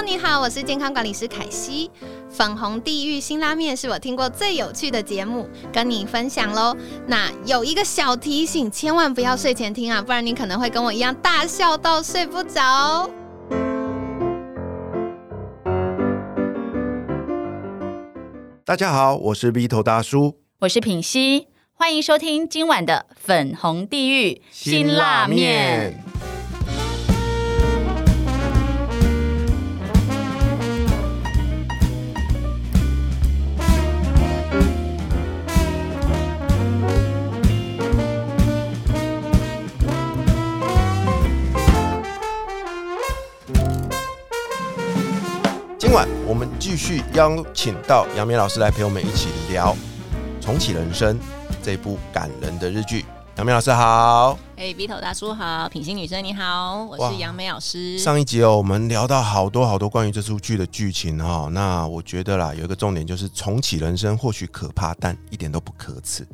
[0.00, 1.90] Hello，你好，我是健康管理师凯西。
[2.30, 6.74] 粉红地狱新拉面是我听过最有趣的节目，跟你分享喽。
[7.06, 13.10] 那有一个小提醒，千万不要睡前听啊，不然你可能会跟我一样大笑到睡不着。
[18.64, 26.02] 大家好，我是 V 头大叔，我是品熙，欢迎收听今晚的粉红地狱辛辣面。
[45.80, 49.74] 今晚我们继续邀请到杨明老师来陪我们一起聊
[50.44, 51.18] 《重启人生》
[51.62, 53.06] 这部感人的日剧。
[53.38, 57.98] 杨明老师好，哎，B 头大叔好，品心女生你好，我是杨梅老师。
[57.98, 66.28] 上一集哦，我们聊到好多好多关于这出剧的剧情哈、那我觉得啦，有一个重点就是重启人生或许可怕，但一点都不可耻，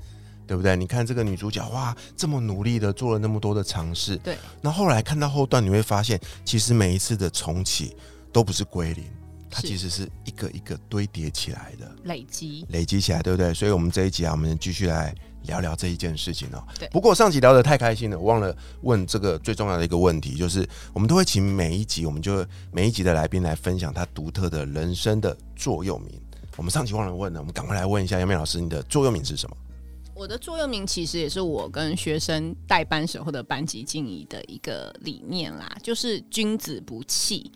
[0.45, 0.75] 对不对？
[0.75, 7.97] 你看这个女主角哇，这么努力的做了那么多的尝试，对，那后来看到后段，你会发现，其实每一次的重启
[8.33, 9.05] 都不是归零，
[9.51, 11.91] 它其实是一个一个堆叠起来的。
[12.05, 13.53] 累积，累积起来，对不对？
[13.55, 16.63] 所以，我们这一集啊，我们继续来聊聊这一件事情哦。
[16.79, 26.21] 对不过上集聊得太开心了，我忘了问这个最重要的一个问题，就是我们都会请每一集，我们就每一集的来宾来分享他独特的人生的座右铭。
[26.57, 29.57] 我们上集忘了问了，我们赶快来问一下杨梅老师，你的座右铭是什么？
[30.15, 37.53] 我的座右铭其实也是我跟学生带班时候的班级经营的一个理念啦，就是君子不器。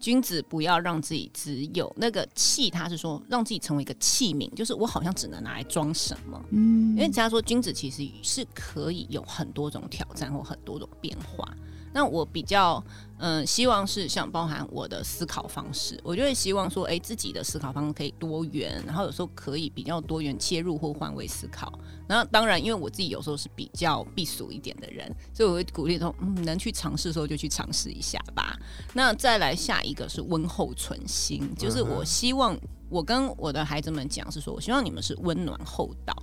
[0.00, 6.42] 君子不要让自己只有那个器，他是说让自己成为一个器皿，就是我好像只能拿来装什么。
[6.50, 11.54] 嗯，因为人家说君子其实是可以有很多种挑战或很多种变化。
[11.92, 12.82] 那我比较
[13.22, 21.70] 嗯、希望是像包含我的思考方式，我就会希望说，哎、自己的思考方式可以多元，然后有时候可以比较多元切入或换位思考。
[22.08, 28.58] 然后当然，因为我自己有时候是比较避俗一点的人，所以我会鼓励说，嗯，能去尝试的时候就去尝试一下吧。
[28.94, 32.58] 那再来下一个是温厚存心，就是我希望
[32.88, 36.14] 我跟我的孩子们讲是说，我希望你们是温暖厚道。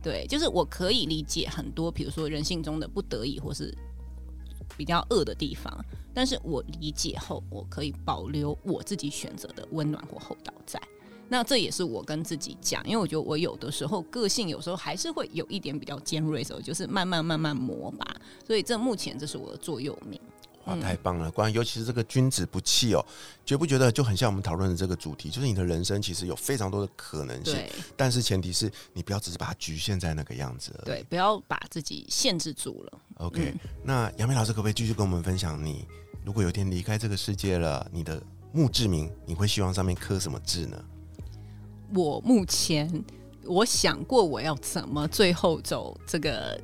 [0.00, 3.76] 对，就是我可以理解很多，比如说人性中的不得已或是
[4.78, 5.84] 比较恶的地方，
[6.14, 10.80] 但是我理解后，我可以保留我自己选择的温暖或厚道在。
[11.28, 18.16] 那这也是我跟自己讲，因为我觉得我有的时候个性有时候还是会有一点比较尖锐的时候，就是慢慢慢慢磨吧。
[18.46, 20.18] 所以这目前这是我的座右铭。
[20.68, 21.30] 哇，太棒了！
[21.30, 23.04] 关于尤其是这个君子不器哦，
[23.44, 27.56] 觉不觉得就很像我们讨论的这个主题，就是你的人生其实有非常多的可能性，
[27.96, 30.84] 但是前提是你不要只是把它局限在那个样子而已。
[30.84, 33.00] 对，不要把自己限制住了。
[33.16, 35.86] OK，、那杨梅老师可不可以继续跟我们分享你，
[36.24, 40.84] 如果有一天离开这个世界了，你的墓志铭你会希望上面刻什么字呢？
[41.94, 43.02] 我目前
[43.44, 46.60] 我想过我要怎么最后走这个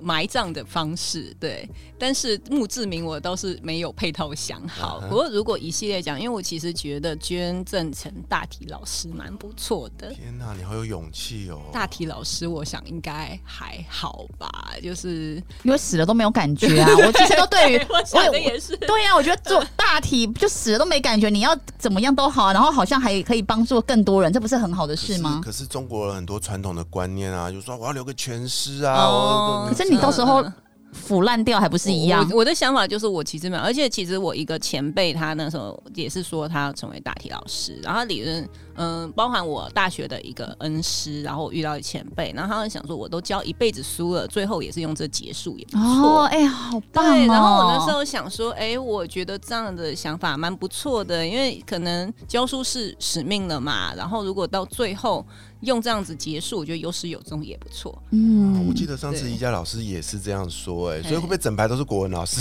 [0.00, 5.00] 埋葬的方式，对，但是墓志铭我倒是没有配套想好。
[5.08, 10.12] 不过如果一系列讲，因为我其实觉得捐赠成大体老师蛮不错的。
[10.12, 11.60] 天哪，你好有勇气哦！
[11.72, 14.48] 大体老师，我想应该还好吧，
[14.82, 16.88] 就是因为死了都没有感觉啊！
[16.96, 25.40] 我其实都对于 我想的也是，对呀、我觉得做大体就死了都没感觉，你要怎么样都好，然后好像还可以帮助更多人，这不是很好的事吗？
[25.44, 28.94] 可是中国人很多传统的观念啊，就说我要留个全尸啊。
[29.04, 30.44] 哦我可是你到时候
[30.92, 32.26] 腐烂掉还不是一样？
[32.30, 45.78] 我我的想法就是，我其实没有，而且其实我一个前辈，他那时候也是说他要成为大体老师，然后理论，嗯、包含我大学的一个恩师，然后我遇到一前辈，然后他们想说，我都教一辈子书了，最后也是用这结束也不错。
[45.80, 47.10] 哦，哎、好棒哦！
[47.10, 55.26] 对，然后我那时候想说，哎、我觉得这样的想法蛮不错的，因为可能教书是使命了嘛，然后如果到最后
[55.62, 58.00] 用这样子结束，我觉得有始有终也不错。
[58.12, 62.40] 嗯我记得上次宜家老师也是这样说、哎，所以会不会整排都是国文老师？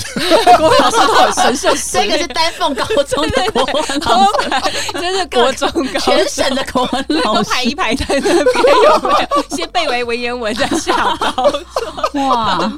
[0.58, 4.50] 国文老师都很神圣 这个是丹凤高中的国文老师，
[4.94, 8.46] 真 是国中高全省的国文老排一排在那边
[8.86, 9.56] 有没有？
[9.56, 11.52] 先背为文言文，再下包。
[12.14, 12.72] 哇，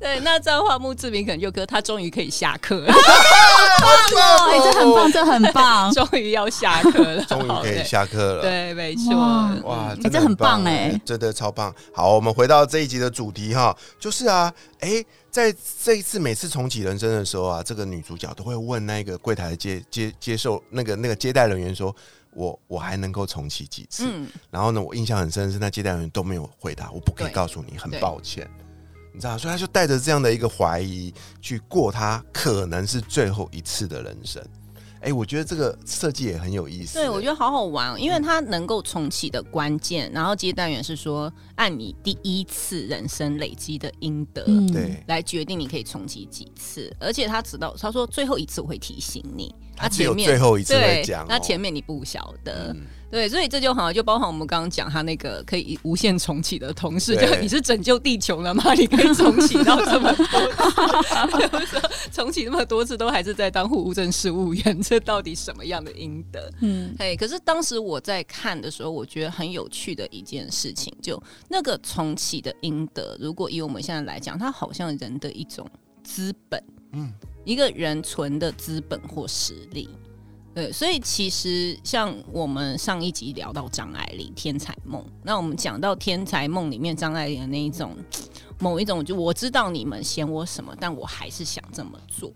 [0.00, 8.42] 对，那这样的话，墓志铭可能就哥，他终于可以下课了，哦，哎、这很棒，这很棒， 终于要下课了， 终于可以下课了。
[8.42, 9.14] 对，对，没错。
[9.14, 11.74] 哇哇，哎真的这很棒哎、哎真的超棒。
[11.92, 21.94] 好，我们回到这一集的主题哈，就是啊，哎、在这一次每次重启人生的时候啊，这个女主角都会问那个柜台的接接接受那个那个接待人员说。
[22.34, 24.04] 我我还能够重启几次？
[24.06, 28.48] 嗯，然后呢，我印象很深的是那接待员都没有回答，我不可以告诉你，很抱歉。
[29.12, 34.42] 你知道，所以他就带着这样的一个怀疑去过他可能是最后一次的人生。
[35.00, 36.94] 哎、我觉得这个设计也很有意思。
[36.94, 44.44] 对，我觉得好好玩、哦，因为它能够重启的关键，然后接待员是说按你第一次人生累积的阴德。
[44.46, 58.74] 嗯，对，来决定你可以重启几次，而且他知道，他说最后一次我会提醒你，他只有前面最后一次会对讲哦那前面你不晓得，嗯对，所以这就好像就包含我们刚刚讲他那个可以无限重启的同事，就你是拯救地球了吗？
[58.74, 60.24] 你可以重启到这么多
[62.12, 66.50] 重启那么多次都还是在当户务政事务员，这到底什么样的阴德？
[66.60, 71.20] 嗯哎，可是当时我在看的时候，我觉得很有趣的一件事情，就
[71.54, 75.64] 那个重启的阴德，如果以我们现在来讲，它好像人的一种
[76.02, 76.60] 资本，
[76.90, 77.12] 嗯嗯，
[77.44, 79.88] 一个人存的资本或实力。
[80.52, 87.96] 对，所以其实像我们上一集聊到张爱玲《天才梦》，那我们讲到《天才梦》里面张爱玲的那一种
[88.58, 92.32] 某一种，就我知道你们嫌我什么，但我还是想这么做。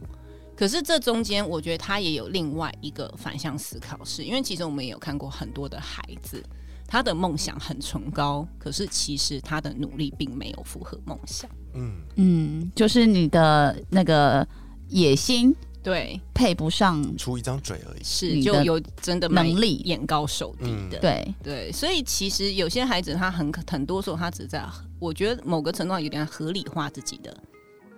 [0.55, 6.41] 可是这中间，我觉得他也有另外一个反向思考是，因为其实我们也有看过很多的孩子，
[6.89, 11.49] 他的梦想很崇高，可是其实他的努力并没有符合梦想。
[11.75, 14.45] 嗯，嗯，就是你的那个
[14.89, 18.03] 野心对，配不上，出一张嘴而已。
[18.03, 20.99] 是你就有真的能力眼高手低的。
[20.99, 24.65] 对，对，所以其实有些孩子他很可很多时候他只在，
[24.99, 27.37] 我觉得某个程度上有点合理化自己的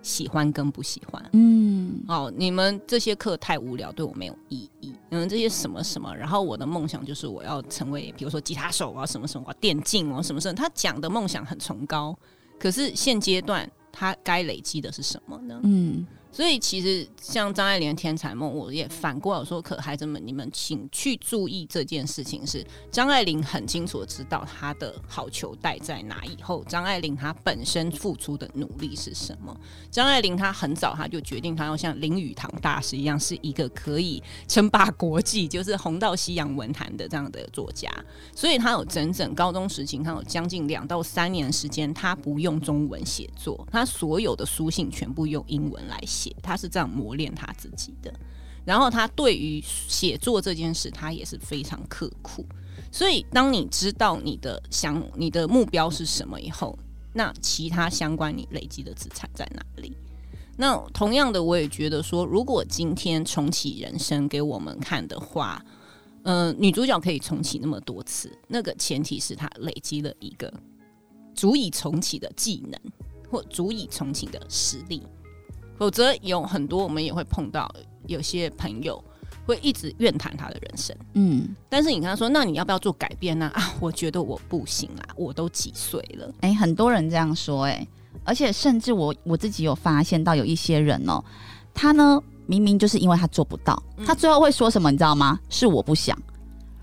[0.01, 1.23] 喜欢跟不喜欢。
[1.33, 4.93] 嗯哦，你们这些课太无聊，对我没有意义。
[5.09, 10.53] 你们这些什么什么，然后我的梦想就是我要成为，比如说吉他手啊，什么什么，电竞哦，什么什么。
[10.53, 12.17] 他讲的梦想很崇高，
[12.59, 15.59] 可是现阶段他该累积的是什么呢？
[15.63, 29.55] 嗯所以其实像张爱玲《天才梦》，我也反过来说，可孩子们，你们请去注意这件事情是张爱玲很清楚的知道她的好球带在哪，以后张爱玲她本身付出的努力是什么。
[29.89, 37.91] 张爱玲她很早她就决定，她要像林语堂大师一样，是一个可以称霸国际，就是红到西洋文坛的这样的作家。
[38.33, 48.13] 所以她有整整高中时期，她有将近两到三年时间，她不用中文写作，她所有的书信全部用英文来写，他是这样磨练他自己的。
[48.63, 52.45] 然后他对于写作这件事，他也是非常刻苦。
[52.91, 56.77] 所以，当你知道你的想、你的目标是什么以后，
[57.13, 59.95] 那其他相关你累积的资产在哪里？
[60.57, 65.63] 那同样的，我也觉得说，如果今天重启人生给我们看的话，
[66.23, 70.53] 呃，女主角可以重启那么多次，那个前提是她累积了一个
[71.33, 72.79] 足以重启的技能，
[73.29, 75.01] 或足以重启的实力。
[75.81, 77.67] 否则，有很多我们也会碰到
[78.05, 79.03] 有些朋友
[79.47, 80.95] 会一直怨叹他的人生。
[81.15, 83.49] 嗯，但是你跟他说，那你要不要做改变呢？
[83.55, 86.31] 啊，我觉得我不行啦，我都几岁了。
[86.41, 87.87] 哎、很多人这样说、哎，
[88.23, 91.19] 而且甚至我我自己有发现到有一些人哦，
[91.73, 95.39] 他呢明明就是因为他做不到，嗯他最后会说什么，你知道吗？
[95.49, 96.15] 是我不想。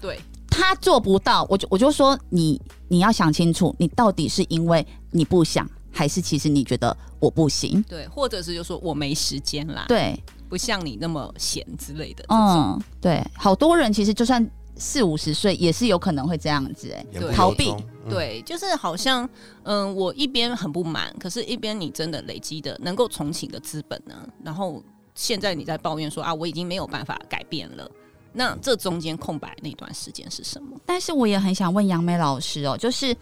[0.00, 0.18] 对，
[0.50, 7.82] 他做不到，我就我就说你你要想清楚，你到底是因为你不想，还是其实你觉得我不行？
[7.88, 10.16] 对，或者是就说我没时间啦，对，
[10.48, 12.24] 不像你那么闲之类的。
[12.28, 17.04] 嗯，嗯，对，好多人其实就算四五十岁，也是有可能会这样子、哎，
[17.34, 17.74] 逃避
[18.08, 19.28] 对，就是好像，
[19.64, 24.80] 嗯，我一边很不满，可是一边你真的累积的能够重启的资本呢，然后
[25.16, 27.90] 现在你在抱怨说啊，我已经没有办法改变了。
[28.32, 30.78] 那这中间空白那段时间是什么？
[30.86, 33.16] 但是我也很想问杨梅老师哦，就是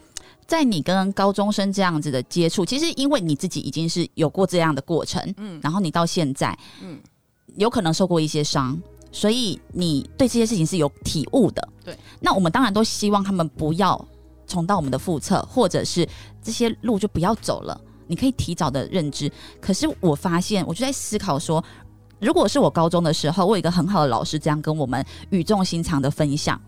[0.47, 7.01] 在你跟高中生这样子的接触，其实因为你自己已经是有过这样的过程，嗯，然后你到现在，嗯嗯，
[7.57, 11.69] 有可能受过一些伤，所以你对这些事情是有体悟的。
[11.85, 14.03] 对，那我们当然都希望他们不要
[14.47, 16.09] 重蹈我们的覆辙，或者是
[16.43, 17.81] 这些路就不要走了。
[18.07, 19.29] 你可以提早的认知，
[19.61, 21.63] 可是我发现，我就在思考说，
[22.21, 26.61] 如果是我高中的时候，我有一个很好的老师这样跟我们语重心长的分享，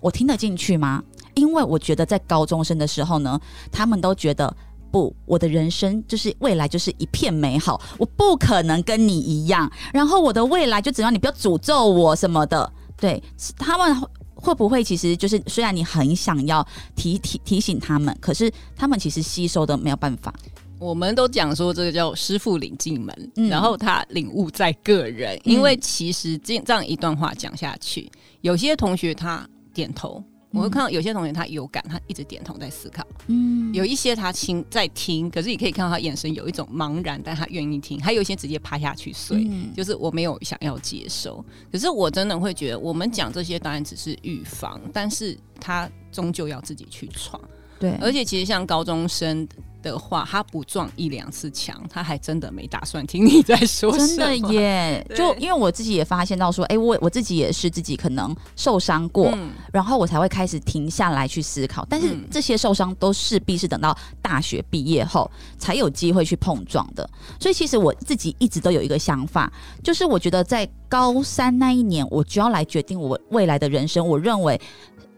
[0.00, 1.02] 我听得进去吗？
[1.34, 4.54] 因为我觉得在高中生的时候呢，他们都觉得
[4.90, 13.22] 不，我的人生就是未来就是一片美好，我不可能跟你一样，然后我的未来就只要你不要诅咒我什么的，对
[13.58, 13.96] 他们。
[14.36, 20.34] 会不会其实就是虽然你很想要提提提醒他们，可是他们其实吸收的没有办法。
[20.78, 25.40] 我们都讲说这个叫师傅领进门，嗯然后他领悟在个人。
[25.44, 28.10] 因为其实这这样一段话讲下去，
[28.42, 30.22] 有些同学他点头，
[30.54, 39.44] 我会看到有些同学他有感，他一直点头在思考；嗯，有一些他听在听，可是你可以看到他眼神有一种茫然，但他愿意听；还有一些直接趴下去睡。
[39.50, 39.74] 嗯。
[39.74, 47.40] 就是我没有想要接受，可是我真的会觉得，我们讲这些当然只是预防，但是他终究要自己去闯。
[47.78, 49.46] 对，而且其实像高中生
[49.82, 54.48] 的话，他不撞一两次墙，他还真的没打算听你在说什真的。
[54.54, 61.86] 耶，就因为我自己也发现到说，哎、我我自己也是自己可能受伤过，嗯然后我才会开始停下来去思考。
[61.90, 67.08] 但是嗯这些受伤都势必是等到大学毕业后才有机会去碰撞的。
[67.38, 69.52] 所以其实我自己一直都有一个想法，
[69.82, 74.06] 就是我觉得在高三那一年，我就要来决定我未来的人生。
[74.06, 74.58] 我认为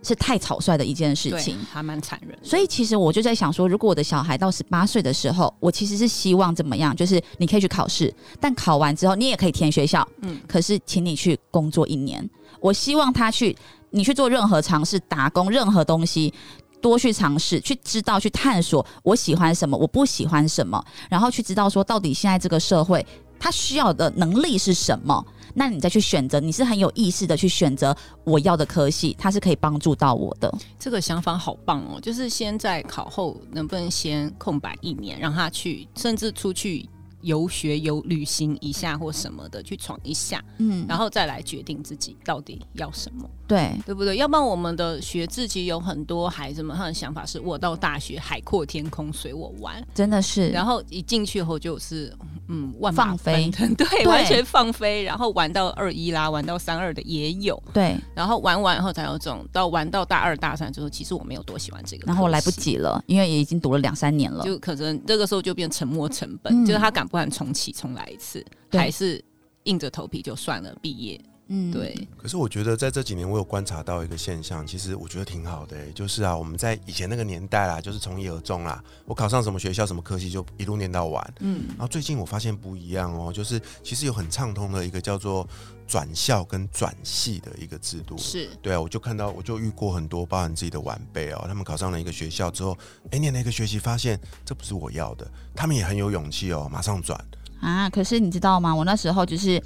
[0.06, 2.38] 是太草率的一件事情。，还蛮残忍。
[2.42, 6.94] 所以其实我就在想说，如果我的小孩到十八岁的时候，我其实是希望怎么样？
[6.94, 12.28] 就是你可以去考试，但考完之后你也可以填学校，嗯嗯，可是请你去工作一年。
[12.60, 13.56] 我希望他去，
[13.90, 16.32] 你去做任何尝试，打工任何东西。
[16.82, 23.04] 多去尝试，去知道，去探索我喜欢什么，我不喜欢什么，然后去知道说到底现在这个社会
[23.38, 25.24] 他需要的能力是什么，
[25.54, 30.52] 那你再去选择，你是很有意识的去选择我要的科系，它是可以帮助到我的。
[30.78, 32.00] 这个想法好棒哦！
[32.00, 36.88] 就是先在考后能不能先空白一年，让他去，甚至出去
[37.22, 44.16] 游学、游旅行一下或什么的，去闯一下，嗯，然后再来决定自己到底要什么，对，对不对？
[44.16, 49.84] 要不然我们的学制其实有很多孩子们他的想法是：我到大学海阔天空，随我玩。
[49.94, 52.12] 真的是，然后一进去后就是
[52.48, 64.44] 嗯万马放飞 对，对完全放飞，然后玩到二一啦，玩到三二的也有，对，然后玩完后才有种到玩到大二大三之后，其实我没有多喜欢这个，然后我来不，及了，因为也已经读了两三年了。
[64.44, 69.22] 就可能这个时候就变沉没成本，嗯就是他敢不敢重启重来一次，还是
[69.64, 71.20] 硬着头皮就算了毕业？
[71.48, 81.34] 嗯，对，可是我觉得在这几年，我有观察到一个现象，其实我觉得挺好的、欸，就是啊，我们在以前那个年代啦，就是从一而终啦，我考上什么学校、什么科系就一路念到完。
[81.38, 85.48] 嗯，然后最近我发现不一样哦，就是其实有很畅通的一个叫做
[85.86, 88.18] 转校跟转系的一个制度。
[88.18, 92.76] 是对啊，我就看到，我就遇过很多，包含自己的晚辈哦，他们考上了一个学校之后，
[93.12, 97.24] 哎，念了一个学期，发现这不是我要的，他们也很有勇气哦，马上转。
[97.60, 98.74] 啊，可是你知道吗？
[98.74, 99.60] 我那时候就是，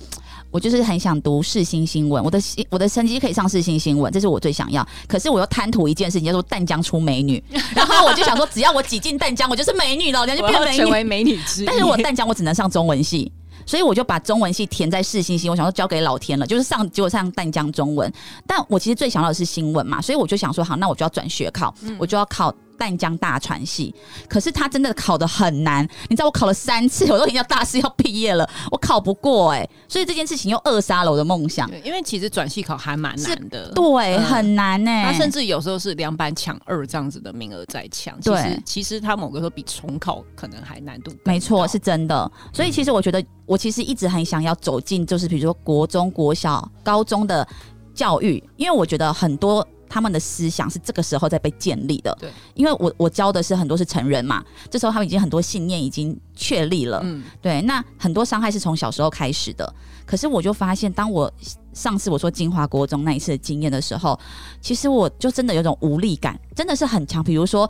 [0.50, 4.86] 我就是很想读世新新闻，我的新我的成绩可以上世新新闻，这是我最想要。
[5.06, 7.42] 可是我又贪图一件事情，叫做淡江出美女，
[7.74, 10.76] 然后我就想说，只要我挤进淡江，我就是美女了，我就变美女。
[10.78, 11.66] 成为美女之一。
[11.66, 13.30] 但是我淡江我只能上中文系。
[13.66, 18.12] 所以我就把中文系填在世新新，我想说交给老天了，就是上结果上淡江中文。
[18.44, 23.94] 但我其实最想要的是新闻嘛，所以我就想说，好，那我就要转学考，我就要考淡江大传系。
[24.26, 31.68] 可是他真的考的很难，你知道我考了三次， 我都已经要大四要毕业了，我考不过哎、所以这件事情又扼杀了我的梦想。
[31.68, 34.30] 对，因为其实转系考还蛮难的，对，嗯。
[34.30, 38.40] 很难哎、他甚至有时候是两班抢二这样子的名额在抢，其对。
[38.42, 42.30] 实其实他某个时候比重考可能还难度没错，是真的。
[42.52, 47.46] 所以其实我觉得，我其实一直很想要走进，就是比如说国中、国小、高中的
[47.92, 52.16] 教育，因为我觉得很多他们的思想是这个时候在被建立的。
[52.18, 57.00] 对，因为我我教的是很多是成人嘛，这时候他们已经很多信念已经确立了。
[57.02, 59.70] 嗯，对，那很多伤害是从小时候开始的。
[60.06, 61.30] 可是我就发现，当我
[61.74, 64.18] 上次我说金华国中那一次的经验的时候，
[64.60, 67.22] 其实我就真的有种无力感，真的是很强。
[67.22, 67.68] 比如说。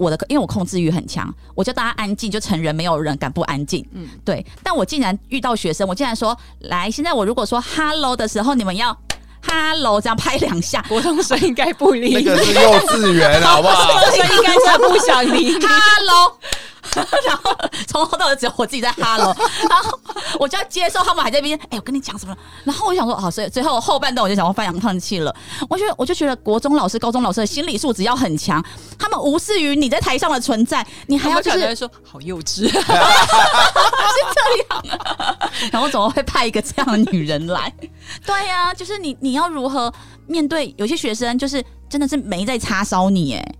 [0.00, 3.86] 我的，因为我控制欲很强，我叫大家安静，就成人没有人敢不安静。
[3.92, 4.42] 嗯嗯，对。
[4.62, 8.98] 但我竟然遇到学生，我竟然说，来，现在我如果说 hello 的时候，你们要
[9.46, 13.92] hello 这样拍两下国中生应该不理那个是幼稚园， 好不好？
[13.92, 15.66] 国中生应该是不想理你。
[15.66, 16.36] ，hello。
[17.26, 17.56] 然后
[17.86, 19.34] 从头到尾只有我自己在 hello，
[19.68, 19.98] 然后
[20.38, 22.36] 我就要接受他们还在那边，哎、我跟你讲什么？
[22.64, 25.34] 然后我就想说，哦，所以最后后半段我就想要放扬放弃了。
[25.68, 28.62] 我觉得我就觉得国中老师、高中老师的心理素质要很强，
[28.98, 32.80] 他们无视于你在台上的存在，你还要就是说好幼稚， 是这
[34.68, 34.82] 样
[35.72, 37.72] 然后怎么会派一个这样的女人来？
[38.24, 39.92] 对呀、就是你你要如何
[40.26, 43.54] 面对有些学生，就是真的是没在叉烧你哎，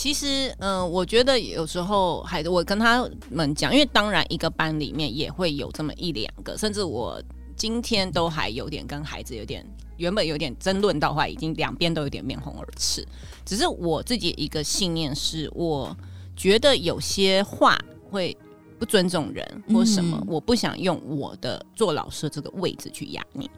[0.00, 7.22] 其实，嗯、我觉得有时候还我跟他们讲，因为当然一个班里面也会有这么一两个，甚至我
[7.54, 9.62] 今天都还有点跟孩子有点
[9.98, 13.06] 原本有点争论到话，已经两边都有点面红耳赤。
[13.44, 15.94] 只是我自己一个信念是，我
[16.34, 17.78] 觉得有些话
[18.10, 18.34] 会
[18.78, 23.50] 不尊重人或什么，嗯我不想用我的做老师的这个位置去压你。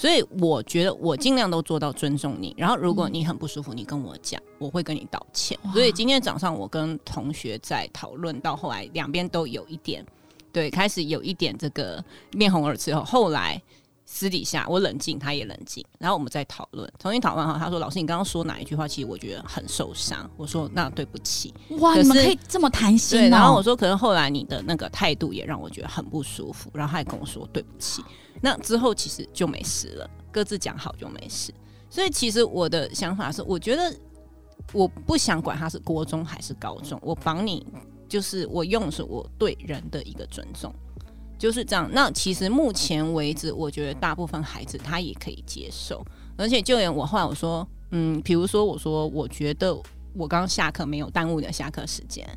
[0.00, 5.58] 所以我觉得我尽量都做到尊重你，然后如果你很不舒服，你跟我讲，我会跟你道歉。
[5.74, 10.02] 所以今天早上我跟同学在讨论，到后来两边都有一点
[10.50, 12.02] 对，开始有一点这个
[12.32, 13.60] 面红耳赤后，后来
[14.12, 18.86] 私底下我冷静，他也冷静，然后我们再讨论，重新讨论哈，他说：“老师，你刚刚说哪一句话？
[18.88, 23.30] 其实我觉得很受伤。”我说：“那对不起。”哇，你们可以这么谈心。
[23.30, 28.02] 然后我说，可能后来你的那个态度也让我觉得很不舒服，然后他也跟我说对不起。
[28.40, 31.54] 那之后其实就没事了，各自讲好就没事。
[31.88, 33.94] 所以其实我的想法是，我觉得
[34.72, 37.64] 我不想管他是国中还是高中，我帮你
[38.08, 40.74] 就是我用的是我对人的一个尊重，
[41.40, 41.88] 就是这样。
[41.92, 46.04] 那其实目前为止，我觉得大部分孩子他也可以接受，
[46.36, 49.74] 而且就连我后来我说，嗯，比如说我说我觉得
[50.14, 52.28] 我刚刚下课没有耽误你的下课时间。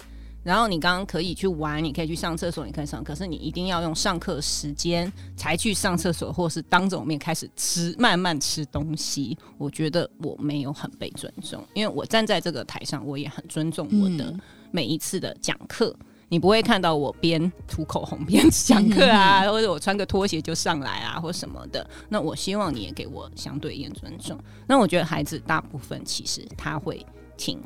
[0.41, 9.37] 然后你刚刚可以去玩，你可以去上厕所，你可以上，可是你一定要用上课时间才去上厕所，或是当着我面开始吃，慢慢吃东西。
[9.57, 14.35] 我觉得我没有很被尊重，因为我站在这个台上，我也很尊重我的
[14.69, 15.95] 每一次的讲课。
[16.33, 21.87] 你不会看到我边涂口红边 讲课啊，或者我穿个拖鞋就上来啊，或什么的。
[22.09, 24.35] 那我希望你也给我相对应尊重。
[24.65, 27.05] 那我觉得孩子大部分其实他会
[27.37, 27.61] 听，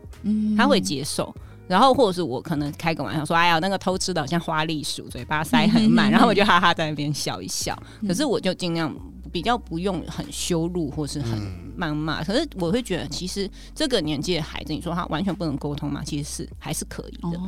[0.58, 1.34] 他会接受。
[1.66, 6.12] 然后，或者是我可能开个玩笑说：“哎呀，那个偷吃的好像花栗鼠，嘴巴塞很满。
[6.12, 7.78] ”然后我就哈哈在那边笑一笑。
[8.06, 8.94] 可是我就尽量
[9.38, 11.40] 比较不用很羞辱或是很
[11.78, 12.24] 谩骂。
[12.24, 16.04] 可是我会觉得，其实这个年纪的孩子，你说他完全不能沟通嘛？
[16.04, 17.40] 其实是还是可以的。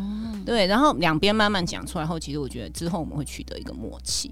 [0.45, 4.31] 对，然后两边慢慢讲出来后，其实我觉得之后我们会取得一个默契。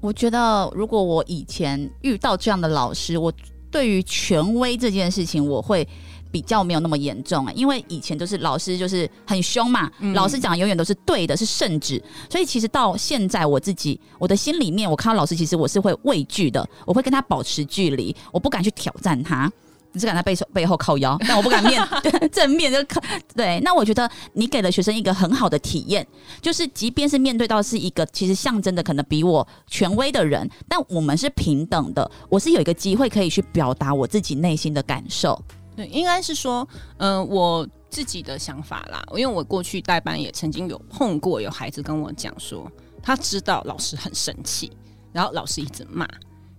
[0.00, 3.32] 我觉得如果我以前遇到这样的老师，我
[3.70, 5.86] 对于权威这件事情，我会。
[6.34, 12.02] 比较没有那么严重啊，因为以前都是老师就是很凶嘛，老师讲永远都是对的，是圣旨。
[12.28, 19.48] 所以其实到现在我自己，我的心里面，我看到老师，其实我是会畏惧的，我会跟他保持距离，我不敢去挑战他，
[19.92, 21.80] 只是敢在背后背后靠腰， 但我不敢面
[22.32, 23.00] 正面就靠。
[23.36, 26.04] 对，那我觉得你给了学生一个很好的体验，
[26.42, 35.40] 就是即便是面对到是一个其实象征的可能比我权威的人，但我们是平等的，我是有一个机会可以去表达我自己内心的感受。
[35.76, 36.66] 对，应该是说，
[36.98, 39.04] 嗯，我自己的想法啦。
[39.12, 42.70] 因为我过去代班也曾经有碰过，有孩子跟我讲说，
[43.02, 44.70] 他知道老师很生气，
[45.12, 46.06] 然后老师一直骂，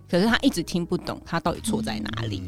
[0.08, 2.42] 可是他一直听不懂他到底错在哪里。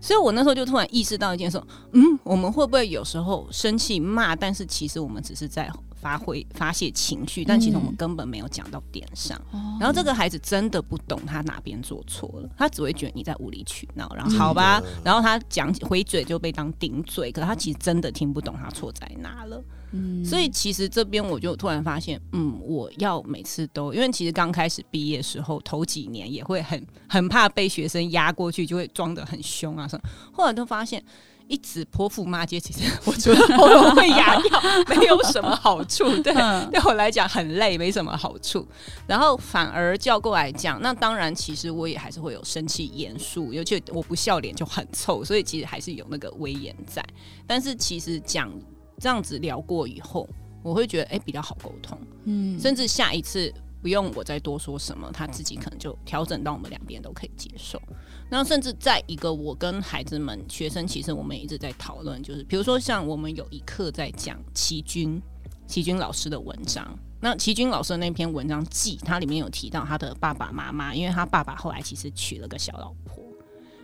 [0.00, 5.70] 所以我那时候就突然意识到一件事，嗯，我们会不会有时候生气骂，但是其实我们只是在。
[6.06, 9.36] 发挥发泄情绪，但其实我们根本没有讲到点上。
[9.80, 14.08] 然后这个孩子真的不懂他哪边做错了，他只会觉得你在无理取闹。
[14.14, 19.60] 然后好吧，然后他讲回嘴就被当顶嘴，可是他其实真的听不懂他错在哪了。
[19.90, 30.08] 嗯，所以其实这边我就突然发现，嗯，我要每次都，因为其实刚开始毕业时候头几年也会很很怕被学生压过去，就会装的很凶啊什么。
[30.32, 31.02] 后来都发现。
[31.48, 36.04] 一直泼妇骂街，其实 我觉得喉咙会哑掉，没有什么好处。
[36.22, 36.32] 对，
[36.70, 38.66] 对我来讲很累，没什么好处。
[39.06, 47.04] 然后反而叫过来讲，那当然，其实我也还是会有生气、严肃，尤其我不笑脸就很臭，所以其实还是有那个威严在。
[47.46, 48.52] 但是其实讲
[48.98, 50.28] 这样子聊过以后，
[50.62, 53.52] 我会觉得哎比较好沟通，嗯，甚至下一次。
[53.86, 57.80] 不用我再多说什么，他自己可能就调整到我们两边都可以接受。
[58.28, 65.22] 那甚至在一个我跟孩子们、学生，其实我们一直在讨论，就是比如说像我们有一课在讲齐军，
[65.68, 66.98] 齐军老师的文章。
[67.20, 73.22] 那齐军老师的那篇文章记，他里面有提到他的爸爸妈妈，因为他爸爸后来其实娶了个小老婆，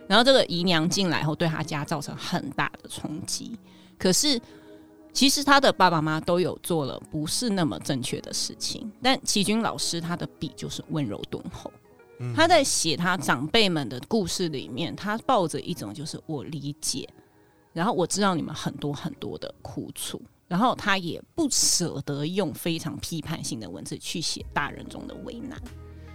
[0.05, 3.57] 然后这个姨娘进来后对他家造成很大的冲击。
[3.97, 4.37] 可是。
[5.13, 11.71] 其实他的爸爸妈妈都有做了不是那么正确的事情，但齐军老师他的笔就是温柔敦厚，
[12.35, 17.07] 他在写他长辈们的故事里面，他抱着一种就是我理解，
[17.73, 25.61] 然后我知道你们很多很多的苦楚，然后他也不舍得用非常批判性的文字去写大人中的为难，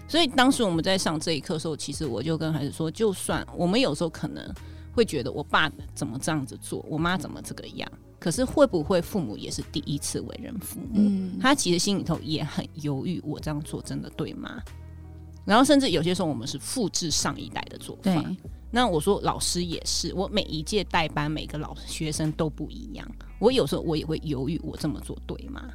[0.09, 4.53] 所以当时我们在上这一课的时候，其实我就跟孩子说，就算我们有时候可能
[4.93, 7.89] 会觉得我爸怎么这样子做，我妈怎么这个样。
[8.19, 11.31] 可是会不会父母也是第一次为人父母？
[11.41, 14.61] 他其实心里头也很犹豫，我这样做真的对吗？
[15.45, 18.25] 然后甚至有些时候我们是复制上一代的做法。
[18.71, 25.71] 那我说老师也是，我每一届代班每个老学生都不一样，我有时候我也会犹豫，我这么做对吗？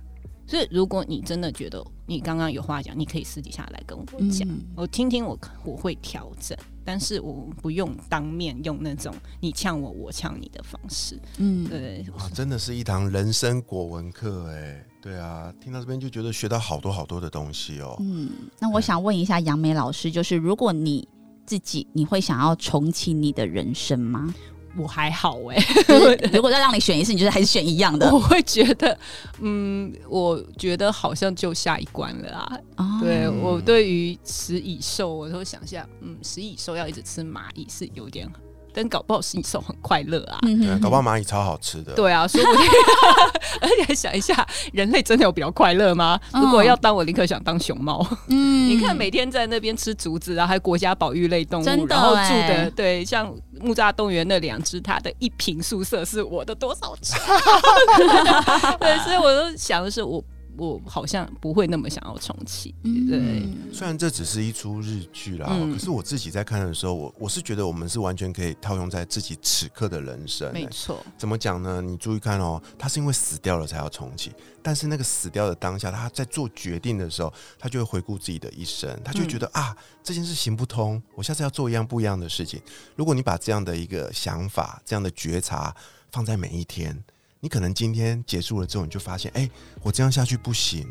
[0.45, 11.19] 所以，如果你真的觉得你刚刚有话讲，你可以私底下来跟我讲，我听听，我我会调整，但是我不用当面用那种你呛我，我呛你的方式。
[11.37, 17.95] 嗯，对，哇，真的是一堂人生国文课，哎，对啊，听到这边就觉得学到好多好多的东西哦。
[17.99, 21.07] 嗯，那我想问一下杨梅老师，就是如果你
[21.45, 24.33] 自己，你会想要重启你的人生吗？
[24.75, 25.57] 我还好哎，
[26.33, 28.09] 如果要让你选一次，你觉得还是选一样的？
[28.13, 28.97] 我会觉得，
[29.39, 32.31] 嗯，我觉得好像就下一关了
[32.75, 32.99] 啊。
[33.01, 38.27] 对我对于食蚁兽，我都想下，嗯，食蚁兽要一直吃蚂蚁是有点。
[38.75, 41.93] 但搞不好是你手很快乐啊，嗯搞不好蚂蚁超好吃的。
[41.93, 42.65] 对啊，说不定。
[43.61, 46.19] 而且想一下，人类真的有比较快乐吗？
[46.33, 48.03] 如果要当，我立刻想当熊猫。
[48.29, 53.31] 嗯， 你看每天在那边吃竹子啊，还有国家保育类动物，然后住的对，像
[53.63, 57.13] 木栅动物园那两只，它的一平宿舍是我的多少只？
[58.79, 60.23] 对，所以我就想的是我。
[60.57, 63.47] 我好像不会那么想要重启，对。
[63.73, 70.51] 虽然这只是一出日剧啦，可是我自己在看的时候，我我是觉得我们是完全可以套用在自己此刻的人生。
[70.53, 71.81] 没错，怎么讲呢？
[71.81, 82.61] 你注意看哦，他是因为死掉了才要重启，但是那个死掉的当下，他在做决定的时候，他就会回顾自己的一生，他就觉得啊，这件事行不通，我下次要做一样不一样的事情。
[82.95, 85.75] 如果你把这样的一个想法、这样的觉察
[86.11, 87.03] 放在每一天。
[87.43, 89.49] 你可能今天结束了之后，你就发现，哎，
[89.81, 90.87] 我这样下去不行。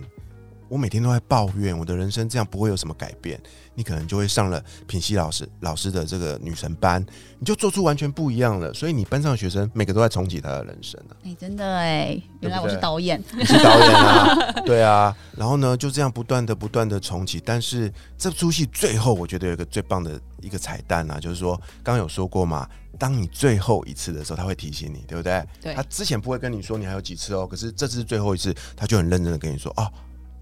[0.73, 3.39] 我每天都在抱怨，我的人生这样不会有什么改变。
[3.75, 7.05] 你可能就会上了品熙老师老师的这个女神班，
[7.39, 8.73] 你就做出完全不一样了。
[8.73, 11.13] 所以你班上的学生每个都在重启他的人生啊！
[11.27, 14.53] 哎，真的哎，原来我是导演，你是导演啊？
[14.65, 15.15] 对啊。
[15.37, 17.39] 然后呢，就这样不断的不断的重启。
[17.39, 22.67] 但是这出戏最后，我觉得有一个最棒的一个彩蛋啊，就是说，刚刚有说过嘛。
[22.99, 25.45] 当你最后一次的时候，他会提醒你，对不对？
[25.61, 25.75] 对。
[25.75, 29.91] 他之前不会跟你说你还有几次哦，可是这次最后一次，他就很认真的跟你说：“哦，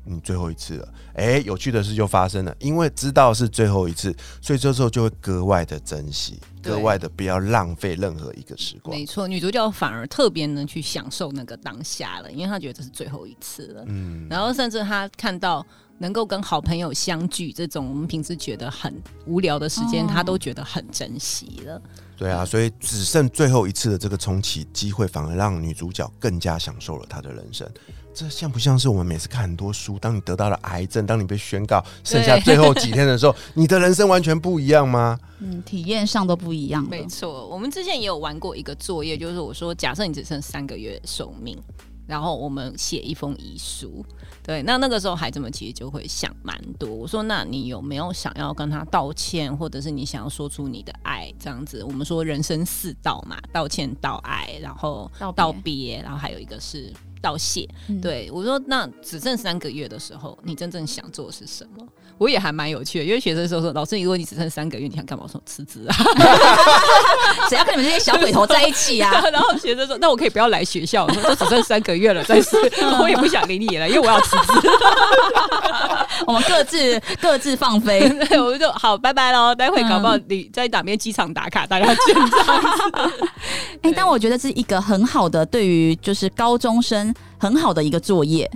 [0.05, 8.97] 你最后一次了。”哎，有趣的事就发生了，因为知道是最后一次，所以这时候就会格外的珍惜，格外的不要浪费任何一个时光。
[8.97, 13.85] 没错，女主角反而特别能去享受那个当下了，因为她觉得这是最后一次了。
[13.89, 14.27] 嗯。
[14.31, 15.67] 然后甚至她看到。
[16.03, 18.91] 能够跟好朋友相聚，这种我们平时觉得很
[19.27, 21.83] 无聊的时间，他都觉得很珍惜了。
[22.17, 27.71] 对啊，所以只剩最后一次的这个重启机会，反而让女主角更加享受了她的人生。
[28.13, 35.19] 这像不像是我们每次看很多书，当你得到了癌症，当你被宣告剩下最后几天的时候，你的人生完全不一样吗？
[35.41, 36.83] 嗯，体验上都不一样。
[36.89, 41.59] 没错，我们之前也有玩过一个作业，就是我说，假设你只剩三个月寿命。
[42.07, 44.05] 然后我们写一封遗书，
[44.43, 46.93] 对，那那个时候孩子们其实就会想蛮多。
[46.93, 51.85] 我说，那你有没有想要跟他道歉，或者是你想要说出你的爱这样子？
[51.85, 56.93] 我们说人生四道嘛，道歉、道爱，然后道别，然后还有一个是。
[57.21, 57.69] 道谢，
[58.01, 61.87] 对我说，那只剩三个月的时候，你真正想做的是什么？
[62.21, 65.25] 我也还蛮有趣的，因为学生说说，老师，如果你只剩三个月，你想干嘛？
[65.27, 65.97] 说辞职啊？
[67.49, 69.11] 谁要跟你们这些小鬼头在一起啊？
[69.33, 72.59] 然后学生说，那我可以不要来学校，说都只剩三个月了，但是
[73.01, 74.69] 我也不想理你了，因为我要辞职。
[76.27, 78.07] 我们各自各自放飞，
[78.39, 79.55] 我就好，拜拜喽。
[79.55, 83.31] 待会搞不好你在哪边机场打卡，大家见这样子。
[83.81, 88.51] 哎，但我觉得是一个很好的，对于就是高中生很好的一个作业，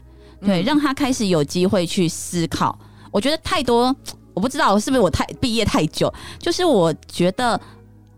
[0.45, 2.79] 对，让他开始有机会去思考。
[3.15, 3.95] 我觉得太多，
[4.35, 7.59] 我不知道是不是我太毕业太久，就是我觉得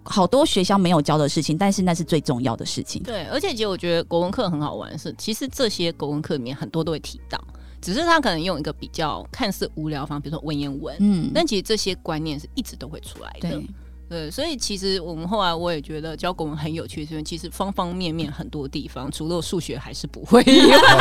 [0.02, 3.02] 好多学校没有教的事情，但是那是最重要的事情。
[3.02, 7.38] 对，而且其实我觉得国文课很好玩，是其实这些国文课里面很多都会提到，
[7.82, 13.62] 只是他可能用一个比较看似无聊方，比如说文言文，嗯，但其实这些观念是一直都会出来的。
[14.08, 20.42] 对，所以其实我们后来我也觉得教国文很有趣，因为其实方方面面很多地方，除了数学还是不会，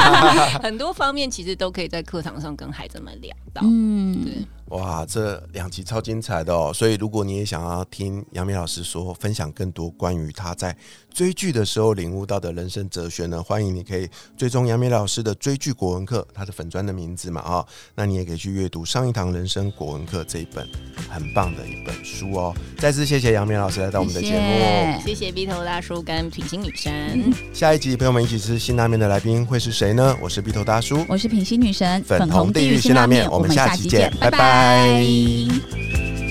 [0.64, 3.62] 很多方面其实都可以在课堂上跟孩子们聊到。
[3.64, 4.34] 嗯，对。
[4.70, 6.72] 哇，这两集超精彩的哦！
[6.74, 10.76] 所以如果你也想要听杨明老师说分享更多关于他在
[11.14, 20.68] 追剧的时候领悟到的人生哲学呢，欢迎你可以追踪杨明老师的追剧国文课，他的粉砖的名字嘛啊，那你也可以去阅读上一堂人生国文课这一本
[21.10, 22.54] 很棒的一本书哦。
[22.80, 27.32] 再次谢谢杨明老师来到我们的节目，谢谢鼻头大叔跟品心女神。
[27.54, 30.18] 下一集陪我们一起吃辛拉面的来宾会是谁呢？
[30.20, 34.56] 我是鼻头大叔，我是品心女神，粉红地狱辛拉面，我们下期见，拜拜。
[34.66, 36.25] 拜。